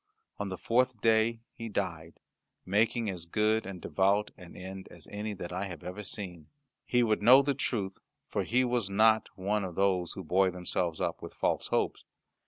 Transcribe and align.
On 0.39 0.49
the 0.49 0.57
fourth 0.57 0.99
day 0.99 1.41
he 1.53 1.69
died, 1.69 2.19
making 2.65 3.07
as 3.07 3.27
good 3.27 3.67
and 3.67 3.79
devout 3.79 4.31
an 4.35 4.55
end 4.55 4.87
as 4.89 5.05
any 5.11 5.35
that 5.35 5.53
I 5.53 5.65
have 5.65 5.83
ever 5.83 6.01
seen. 6.01 6.49
He 6.87 7.03
would 7.03 7.21
know 7.21 7.43
the 7.43 7.53
truth, 7.53 7.99
for 8.27 8.41
he 8.43 8.65
was 8.65 8.89
not 8.89 9.29
one 9.37 9.63
of 9.63 9.75
those 9.75 10.13
who 10.13 10.23
buoy 10.23 10.49
themselves 10.49 10.99
up 10.99 11.21
with 11.21 11.35
false 11.35 11.67
hopes. 11.67 12.05